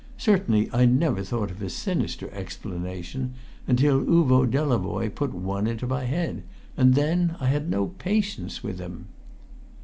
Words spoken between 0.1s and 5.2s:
Certainly I never thought of a sinister explanation until Uvo Delavoye